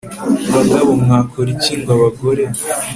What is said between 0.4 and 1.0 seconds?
Bagabo